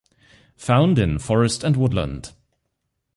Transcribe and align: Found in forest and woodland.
Found 0.57 0.97
in 0.97 1.19
forest 1.19 1.63
and 1.63 1.77
woodland. 1.77 2.31